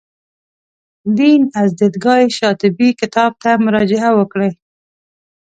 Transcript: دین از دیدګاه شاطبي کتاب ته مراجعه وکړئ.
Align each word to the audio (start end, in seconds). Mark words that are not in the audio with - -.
دین 1.17 1.41
از 1.61 1.69
دیدګاه 1.79 2.21
شاطبي 2.37 2.89
کتاب 2.99 3.31
ته 3.41 3.49
مراجعه 3.65 4.09
وکړئ. 4.15 4.51